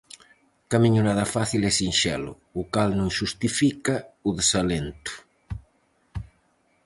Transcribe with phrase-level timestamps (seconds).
[0.71, 3.95] Camiño nada fácil e sinxelo, o cal non xustifica
[4.27, 5.13] o desalento.